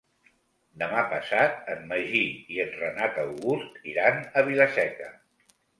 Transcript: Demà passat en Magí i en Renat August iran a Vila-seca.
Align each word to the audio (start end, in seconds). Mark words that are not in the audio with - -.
Demà 0.83 1.03
passat 1.11 1.69
en 1.75 1.85
Magí 1.93 2.23
i 2.57 2.59
en 2.67 2.75
Renat 2.81 3.23
August 3.27 3.79
iran 3.95 4.23
a 4.43 4.49
Vila-seca. 4.51 5.17